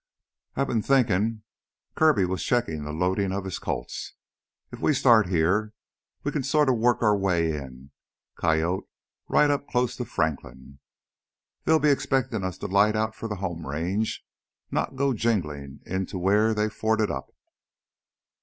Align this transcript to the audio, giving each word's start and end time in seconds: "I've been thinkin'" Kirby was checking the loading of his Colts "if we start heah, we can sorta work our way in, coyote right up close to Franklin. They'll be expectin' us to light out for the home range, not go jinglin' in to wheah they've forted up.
"I've 0.55 0.65
been 0.65 0.81
thinkin'" 0.81 1.43
Kirby 1.95 2.25
was 2.25 2.43
checking 2.43 2.83
the 2.85 2.91
loading 2.91 3.31
of 3.31 3.45
his 3.45 3.59
Colts 3.59 4.15
"if 4.71 4.79
we 4.79 4.95
start 4.95 5.27
heah, 5.27 5.73
we 6.23 6.31
can 6.31 6.41
sorta 6.41 6.73
work 6.73 7.03
our 7.03 7.15
way 7.15 7.55
in, 7.55 7.91
coyote 8.35 8.87
right 9.27 9.51
up 9.51 9.67
close 9.67 9.95
to 9.97 10.05
Franklin. 10.05 10.79
They'll 11.65 11.77
be 11.77 11.91
expectin' 11.91 12.43
us 12.43 12.57
to 12.57 12.65
light 12.65 12.95
out 12.95 13.13
for 13.13 13.27
the 13.29 13.35
home 13.35 13.67
range, 13.67 14.25
not 14.71 14.95
go 14.95 15.13
jinglin' 15.13 15.81
in 15.85 16.07
to 16.07 16.17
wheah 16.17 16.55
they've 16.55 16.73
forted 16.73 17.11
up. 17.11 17.29